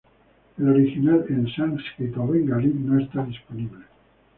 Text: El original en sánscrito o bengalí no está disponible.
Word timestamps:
El 0.57 0.67
original 0.67 1.27
en 1.29 1.47
sánscrito 1.47 2.23
o 2.23 2.27
bengalí 2.29 2.69
no 2.73 2.99
está 2.99 3.23
disponible. 3.23 3.85